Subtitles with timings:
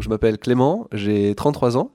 [0.00, 1.90] Je m'appelle Clément, j'ai 33 ans.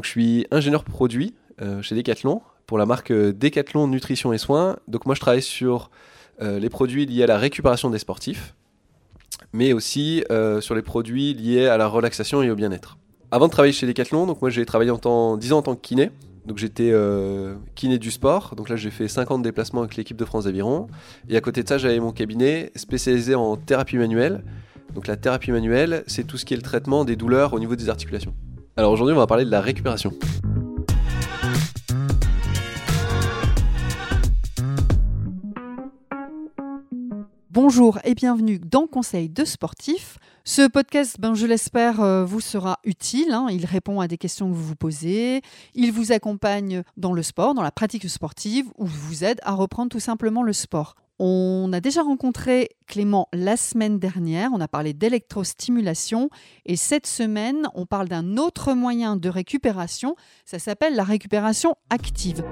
[0.00, 4.76] Je suis ingénieur produit euh, chez Decathlon pour la marque euh, Decathlon Nutrition et Soins.
[4.86, 5.90] Donc moi je travaille sur
[6.42, 8.54] euh, les produits liés à la récupération des sportifs,
[9.54, 10.22] mais aussi
[10.60, 12.98] sur les produits liés à la relaxation et au bien-être.
[13.30, 15.80] Avant de travailler chez Decathlon, moi j'ai travaillé en temps, 10 ans en tant que
[15.80, 16.10] kiné.
[16.44, 16.92] Donc j'étais
[17.74, 20.86] kiné du sport, donc là j'ai fait 50 déplacements avec l'équipe de France d'Aviron.
[21.28, 24.44] Et à côté de ça j'avais mon cabinet spécialisé en thérapie manuelle.
[24.96, 27.76] Donc la thérapie manuelle, c'est tout ce qui est le traitement des douleurs au niveau
[27.76, 28.34] des articulations.
[28.78, 30.14] Alors aujourd'hui, on va parler de la récupération.
[37.50, 40.16] Bonjour et bienvenue dans Conseil de sportif.
[40.44, 43.32] Ce podcast, ben, je l'espère, euh, vous sera utile.
[43.32, 43.48] Hein.
[43.50, 45.42] Il répond à des questions que vous vous posez.
[45.74, 49.90] Il vous accompagne dans le sport, dans la pratique sportive, ou vous aide à reprendre
[49.90, 50.94] tout simplement le sport.
[51.18, 56.28] On a déjà rencontré Clément la semaine dernière, on a parlé d'électrostimulation
[56.66, 60.14] et cette semaine, on parle d'un autre moyen de récupération,
[60.44, 62.44] ça s'appelle la récupération active.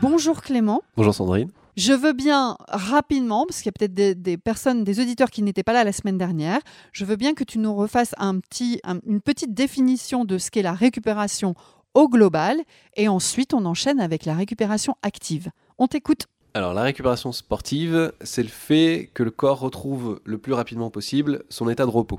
[0.00, 0.82] Bonjour Clément.
[0.96, 1.50] Bonjour Sandrine.
[1.76, 5.64] Je veux bien rapidement, parce qu'il y a peut-être des, personnes, des auditeurs qui n'étaient
[5.64, 6.60] pas là la semaine dernière,
[6.92, 10.62] je veux bien que tu nous refasses un petit, une petite définition de ce qu'est
[10.62, 11.54] la récupération
[11.94, 12.58] au global
[12.96, 15.50] et ensuite on enchaîne avec la récupération active.
[15.78, 16.26] On t'écoute.
[16.52, 21.44] Alors la récupération sportive, c'est le fait que le corps retrouve le plus rapidement possible
[21.48, 22.18] son état de repos.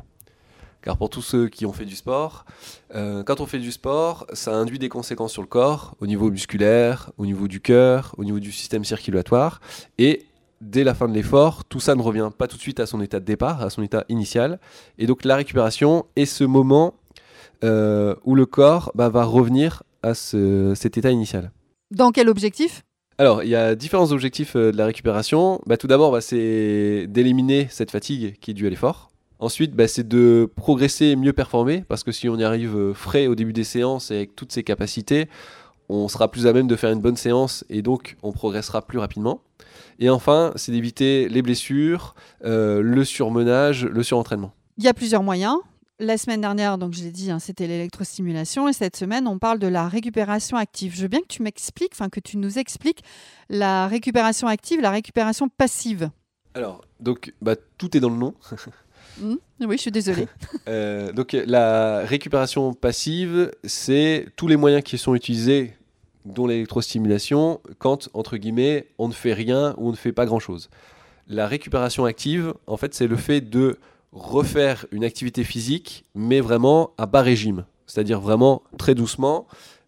[0.81, 2.45] Car pour tous ceux qui ont fait du sport,
[2.95, 6.31] euh, quand on fait du sport, ça induit des conséquences sur le corps, au niveau
[6.31, 9.59] musculaire, au niveau du cœur, au niveau du système circulatoire.
[9.97, 10.25] Et
[10.61, 13.01] dès la fin de l'effort, tout ça ne revient pas tout de suite à son
[13.01, 14.59] état de départ, à son état initial.
[14.97, 16.95] Et donc la récupération est ce moment
[17.66, 21.51] euh, où le corps bah, va revenir à cet état initial.
[21.91, 22.83] Dans quel objectif?
[23.22, 25.61] Alors, il y a différents objectifs euh, de la récupération.
[25.67, 29.11] Bah, tout d'abord, bah, c'est d'éliminer cette fatigue qui est due à l'effort.
[29.38, 32.95] Ensuite, bah, c'est de progresser et mieux performer, parce que si on y arrive euh,
[32.95, 35.30] frais au début des séances et avec toutes ses capacités,
[35.88, 38.97] on sera plus à même de faire une bonne séance et donc on progressera plus
[38.97, 39.41] rapidement.
[40.00, 44.51] Et enfin, c'est d'éviter les blessures, euh, le surmenage, le surentraînement.
[44.79, 45.57] Il y a plusieurs moyens.
[46.01, 49.59] La semaine dernière, donc je l'ai dit, hein, c'était l'électrostimulation et cette semaine, on parle
[49.59, 50.95] de la récupération active.
[50.95, 53.03] Je veux bien que tu m'expliques, enfin que tu nous expliques
[53.50, 56.09] la récupération active, la récupération passive.
[56.56, 58.34] Alors, donc, bah, tout est dans le nom.
[59.19, 60.28] Hmm oui, je suis désolée.
[60.67, 65.75] Euh, donc, la récupération passive, c'est tous les moyens qui sont utilisés,
[66.25, 70.72] dont l'électrostimulation, quand, entre guillemets, on ne fait rien ou on ne fait pas grand-chose.
[71.28, 73.78] La récupération active, en fait, c'est le fait de
[74.11, 77.66] refaire une activité physique, mais vraiment à bas régime.
[77.88, 79.47] C'est-à-dire vraiment très doucement,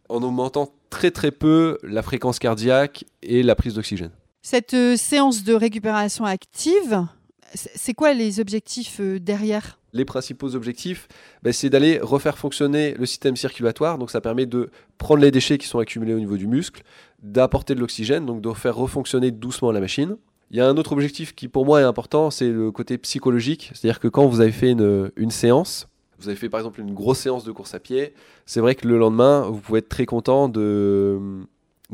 [0.10, 4.12] en augmentant très très peu la fréquence cardiaque et la prise d'oxygène.
[4.42, 7.06] Cette euh, séance de récupération active,
[7.54, 9.80] c'est quoi les objectifs euh, derrière?
[9.94, 11.08] Les principaux objectifs,
[11.44, 13.98] ben, c'est d'aller refaire fonctionner le système circulatoire.
[13.98, 16.84] Donc ça permet de prendre les déchets qui sont accumulés au niveau du muscle,
[17.22, 20.18] d'apporter de l'oxygène, donc de faire refonctionner doucement la machine.
[20.54, 23.72] Il y a un autre objectif qui pour moi est important, c'est le côté psychologique.
[23.74, 25.88] C'est-à-dire que quand vous avez fait une, séance,
[26.20, 28.14] vous avez fait par exemple une grosse séance de course à pied,
[28.46, 31.20] c'est vrai que le lendemain, vous pouvez être très content de,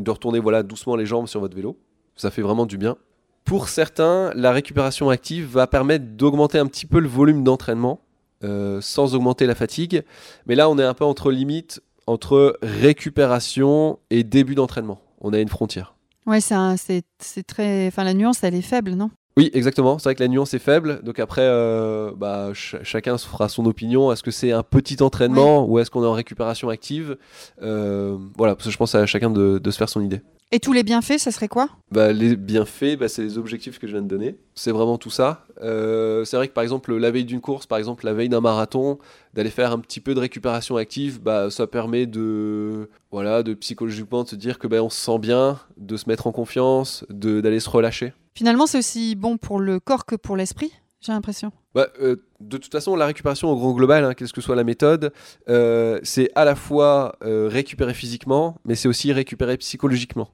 [0.06, 1.78] retourner voilà, doucement les jambes sur votre vélo.
[2.18, 2.98] Ça fait vraiment du bien.
[3.46, 8.02] Pour certains, la récupération active va permettre d'augmenter un petit peu le volume d'entraînement
[8.44, 10.04] euh, sans augmenter la fatigue.
[10.48, 15.00] Mais là, on est un peu entre limite entre récupération et début d'entraînement.
[15.22, 15.94] On a une frontière.
[16.30, 17.04] Ouais, c'est
[17.48, 17.88] très.
[17.88, 19.10] Enfin, la nuance, elle est faible, non?
[19.36, 19.98] Oui, exactement.
[19.98, 21.02] C'est vrai que la nuance est faible.
[21.02, 24.12] Donc après, euh, bah, chacun se fera son opinion.
[24.12, 27.18] Est-ce que c'est un petit entraînement ou est-ce qu'on est en récupération active?
[27.64, 30.22] Euh, Voilà, parce que je pense à chacun de, se faire son idée.
[30.52, 31.70] Et tous les bienfaits, ça serait quoi?
[31.92, 34.36] Bah, Les bienfaits, bah, c'est les objectifs que je viens de donner.
[34.56, 35.46] C'est vraiment tout ça.
[35.62, 38.42] Euh, c'est vrai que par exemple, la veille d'une course, par exemple la veille d'un
[38.42, 38.98] marathon,
[39.36, 44.24] d'aller faire un petit peu de récupération active, bah, ça permet de, voilà, de psychologiquement
[44.24, 47.60] de se dire que bah, on se sent bien, de se mettre en confiance, d'aller
[47.60, 48.14] se relâcher.
[48.34, 50.72] Finalement, c'est aussi bon pour le corps que pour l'esprit?
[51.02, 51.54] J'ai l'impression.
[51.74, 54.66] Bah, euh, de toute façon, la récupération au grand global, hein, quelle que soit la
[54.66, 55.14] méthode,
[55.48, 60.32] euh, c'est à la fois euh, récupérer physiquement, mais c'est aussi récupérer psychologiquement.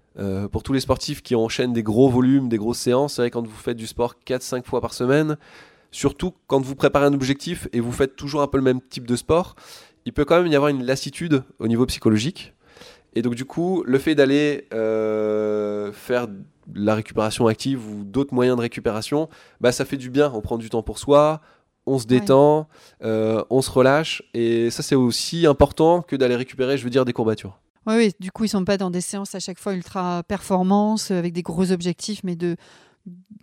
[0.52, 3.46] pour tous les sportifs qui enchaînent des gros volumes, des grosses séances, c'est vrai quand
[3.46, 5.38] vous faites du sport 4-5 fois par semaine,
[5.92, 9.06] surtout quand vous préparez un objectif et vous faites toujours un peu le même type
[9.06, 9.56] de sport,
[10.06, 12.55] il peut quand même y avoir une lassitude au niveau psychologique.
[13.16, 16.28] Et donc du coup, le fait d'aller faire
[16.74, 19.30] la récupération active ou d'autres moyens de récupération,
[19.62, 20.32] bah, ça fait du bien.
[20.34, 21.42] On prend du temps pour soi,
[21.86, 22.68] on se détend,
[23.04, 24.24] euh, on se relâche.
[24.34, 27.60] Et ça, c'est aussi important que d'aller récupérer, je veux dire, des courbatures.
[27.86, 31.12] Oui, oui, du coup, ils sont pas dans des séances à chaque fois ultra performance,
[31.12, 32.56] avec des gros objectifs, mais de,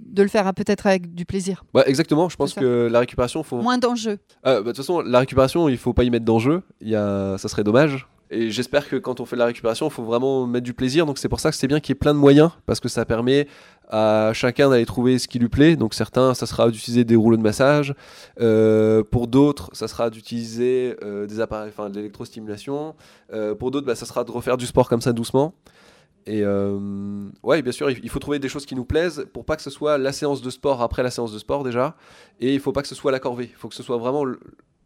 [0.01, 1.65] de le faire peut-être avec du plaisir.
[1.75, 2.29] Ouais, exactement.
[2.29, 3.63] Je pense que la récupération, faut.
[3.63, 4.19] Moins d'enjeux.
[4.43, 6.63] Ah, bah, de toute façon, la récupération, il faut pas y mettre d'enjeu.
[6.81, 7.39] Il y a...
[7.39, 8.09] Ça serait dommage.
[8.32, 11.05] Et j'espère que quand on fait de la récupération, il faut vraiment mettre du plaisir.
[11.05, 12.88] Donc c'est pour ça que c'est bien qu'il y ait plein de moyens, parce que
[12.88, 13.46] ça permet
[13.90, 15.76] à chacun d'aller trouver ce qui lui plaît.
[15.76, 17.94] Donc certains, ça sera d'utiliser des rouleaux de massage.
[18.40, 22.94] Euh, pour d'autres, ça sera d'utiliser euh, des appareils, enfin de l'électrostimulation.
[23.34, 25.52] Euh, pour d'autres, bah, ça sera de refaire du sport comme ça doucement.
[26.25, 29.56] Et euh, ouais, bien sûr, il faut trouver des choses qui nous plaisent pour pas
[29.56, 31.96] que ce soit la séance de sport après la séance de sport déjà.
[32.40, 33.50] Et il faut pas que ce soit la corvée.
[33.52, 34.25] Il faut que ce soit vraiment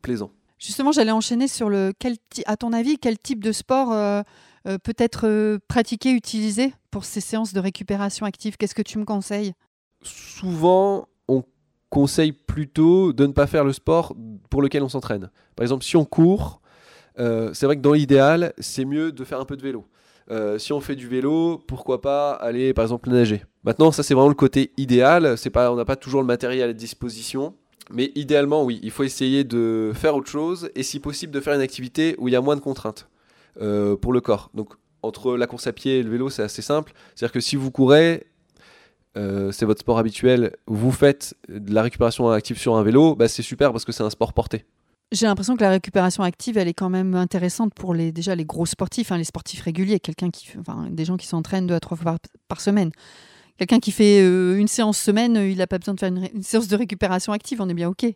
[0.02, 0.32] plaisant.
[0.58, 1.92] Justement, j'allais enchaîner sur le.
[1.98, 2.16] Quel
[2.46, 4.22] à ton avis, quel type de sport euh,
[4.66, 8.56] euh, peut être euh, pratiqué, utilisé pour ces séances de récupération active?
[8.56, 9.52] Qu'est-ce que tu me conseilles?
[10.02, 11.44] Souvent, on
[11.90, 14.16] conseille plutôt de ne pas faire le sport
[14.48, 15.30] pour lequel on s'entraîne.
[15.56, 16.60] Par exemple, si on court,
[17.16, 19.86] c'est vrai que dans l'idéal, c'est mieux de faire un peu de vélo.
[20.58, 23.44] Si on fait du vélo, pourquoi pas aller par exemple nager.
[23.64, 25.36] Maintenant, ça c'est vraiment le côté idéal.
[25.52, 27.54] Pas, on n'a pas toujours le matériel à disposition.
[27.90, 31.54] Mais idéalement, oui, il faut essayer de faire autre chose et si possible de faire
[31.54, 33.08] une activité où il y a moins de contraintes
[33.60, 34.50] euh, pour le corps.
[34.54, 36.92] Donc entre la course à pied et le vélo, c'est assez simple.
[37.14, 38.26] C'est-à-dire que si vous courez,
[39.16, 43.28] euh, c'est votre sport habituel, vous faites de la récupération active sur un vélo, bah,
[43.28, 44.64] c'est super parce que c'est un sport porté.
[45.12, 48.44] J'ai l'impression que la récupération active, elle est quand même intéressante pour les déjà les
[48.44, 51.80] gros sportifs, hein, les sportifs réguliers, quelqu'un qui, enfin, des gens qui s'entraînent deux à
[51.80, 52.18] trois fois par,
[52.48, 52.90] par semaine.
[53.58, 56.42] Quelqu'un qui fait euh, une séance semaine, euh, il n'a pas besoin de faire une,
[56.42, 58.06] séance de récupération active, on est bien ok.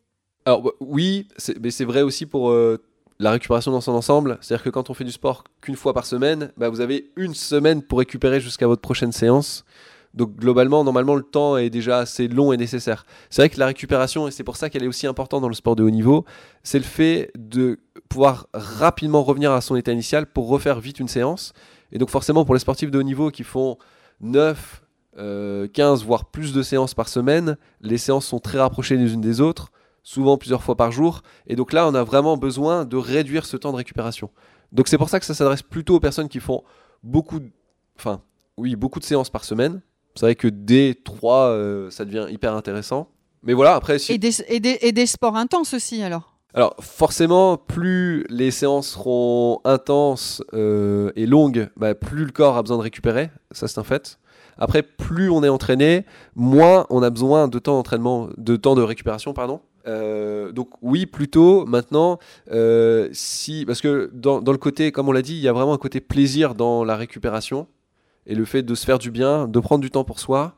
[0.44, 1.28] Alors bah, oui,
[1.60, 2.78] mais c'est vrai aussi pour euh,
[3.18, 4.38] la récupération dans son ensemble.
[4.40, 7.34] C'est-à-dire que quand on fait du sport qu'une fois par semaine, bah, vous avez une
[7.34, 9.64] semaine pour récupérer jusqu'à votre prochaine séance.
[10.12, 13.06] Donc globalement, normalement, le temps est déjà assez long et nécessaire.
[13.30, 15.54] C'est vrai que la récupération, et c'est pour ça qu'elle est aussi importante dans le
[15.54, 16.24] sport de haut niveau,
[16.64, 17.78] c'est le fait de
[18.08, 21.52] pouvoir rapidement revenir à son état initial pour refaire vite une séance.
[21.92, 23.78] Et donc forcément, pour les sportifs de haut niveau qui font
[24.20, 24.82] 9,
[25.18, 29.20] euh, 15, voire plus de séances par semaine, les séances sont très rapprochées les unes
[29.20, 29.70] des autres,
[30.02, 31.22] souvent plusieurs fois par jour.
[31.46, 34.30] Et donc là, on a vraiment besoin de réduire ce temps de récupération.
[34.72, 36.62] Donc c'est pour ça que ça s'adresse plutôt aux personnes qui font
[37.02, 37.50] beaucoup, de-
[37.98, 38.20] enfin,
[38.56, 39.80] oui, beaucoup de séances par semaine.
[40.14, 43.08] C'est vrai que dès 3, euh, ça devient hyper intéressant.
[43.42, 44.12] Mais voilà, après, si...
[44.12, 46.34] Et, des, et, des, et des sports intenses aussi, alors.
[46.52, 52.62] Alors forcément, plus les séances seront intenses euh, et longues, bah, plus le corps a
[52.62, 54.18] besoin de récupérer, ça c'est un fait.
[54.60, 56.04] Après, plus on est entraîné,
[56.36, 59.60] moins on a besoin de temps d'entraînement, de temps de récupération, pardon.
[59.86, 62.18] Euh, donc oui, plutôt maintenant,
[62.52, 65.72] euh, si parce que dans, le côté, comme on l'a dit, il y a vraiment
[65.72, 67.66] un côté plaisir dans la récupération
[68.26, 70.54] et le fait de se faire du bien, de prendre du temps pour soi.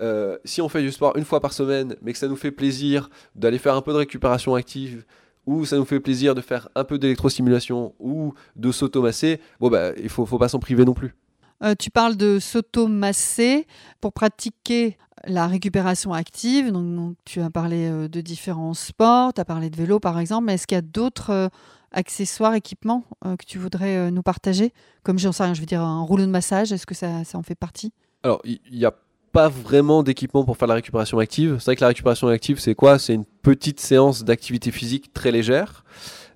[0.00, 2.52] Euh, si on fait du sport une fois par semaine, mais que ça nous fait
[2.52, 5.04] plaisir d'aller faire un peu de récupération active,
[5.46, 9.92] ou ça nous fait plaisir de faire un peu d'électrostimulation, ou de s'automasser, bon bah
[9.96, 11.14] il faut, faut pas s'en priver non plus.
[11.62, 13.66] Euh, tu parles de s'automasser
[14.00, 16.70] pour pratiquer la récupération active.
[16.70, 20.46] Donc, tu as parlé euh, de différents sports, tu as parlé de vélo par exemple,
[20.46, 21.48] mais est-ce qu'il y a d'autres euh,
[21.92, 24.74] accessoires, équipements que tu voudrais nous partager?
[25.02, 27.38] Comme j'en sais rien, je veux dire un rouleau de massage, est-ce que ça, ça
[27.38, 27.92] en fait partie?
[28.22, 28.92] Alors il n'y a
[29.32, 31.56] pas vraiment d'équipement pour faire la récupération active.
[31.58, 32.98] C'est vrai que la récupération active, c'est quoi?
[32.98, 35.84] C'est une petite séance d'activité physique très légère.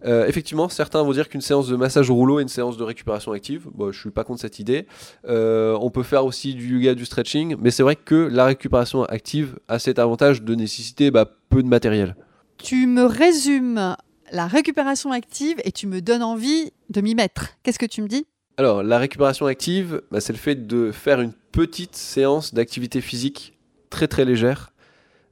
[0.05, 2.85] Euh, effectivement, certains vont dire qu'une séance de massage au rouleau est une séance de
[2.85, 3.69] récupération active.
[3.73, 4.87] Bon, je suis pas contre cette idée.
[5.29, 9.05] Euh, on peut faire aussi du yoga, du stretching, mais c'est vrai que la récupération
[9.05, 12.17] active a cet avantage de nécessiter bah, peu de matériel.
[12.59, 13.97] Tu me résumes
[14.33, 17.51] la récupération active et tu me donnes envie de m'y mettre.
[17.63, 18.27] Qu'est-ce que tu me dis?
[18.57, 23.59] Alors, la récupération active, bah, c'est le fait de faire une petite séance d'activité physique
[23.91, 24.73] très très légère,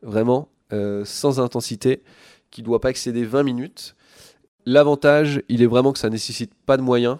[0.02, 2.02] vraiment, euh, sans intensité,
[2.50, 3.96] qui ne doit pas excéder 20 minutes.
[4.66, 7.18] L'avantage, il est vraiment que ça nécessite pas de moyens.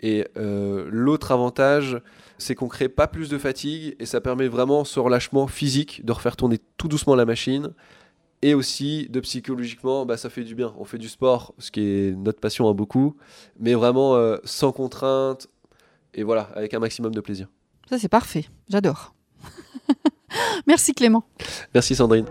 [0.00, 2.00] Et euh, l'autre avantage,
[2.38, 6.12] c'est qu'on crée pas plus de fatigue et ça permet vraiment ce relâchement physique de
[6.12, 7.72] refaire tourner tout doucement la machine.
[8.44, 10.74] Et aussi, de psychologiquement, bah, ça fait du bien.
[10.76, 13.16] On fait du sport, ce qui est notre passion à beaucoup,
[13.60, 15.46] mais vraiment euh, sans contrainte
[16.14, 17.48] et voilà, avec un maximum de plaisir.
[17.88, 18.46] Ça, c'est parfait.
[18.68, 19.14] J'adore.
[20.66, 21.24] Merci Clément.
[21.74, 22.26] Merci Sandrine.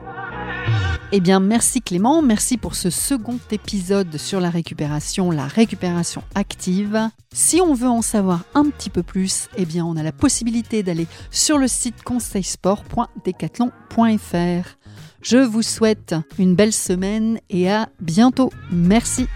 [1.14, 7.10] Eh bien, merci Clément, merci pour ce second épisode sur la récupération, la récupération active.
[7.34, 10.84] Si on veut en savoir un petit peu plus, eh bien, on a la possibilité
[10.84, 14.78] d'aller sur le site conseilsport.decathlon.fr.
[15.22, 18.50] Je vous souhaite une belle semaine et à bientôt.
[18.72, 19.28] Merci.